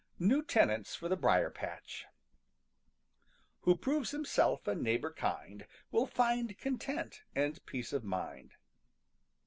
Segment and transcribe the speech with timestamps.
[0.17, 2.05] NEW TENANTS FOR THE BRIAR PATCH
[3.65, 8.53] ````Who proves himself a neighbor kind ````Will find content and peace of mind.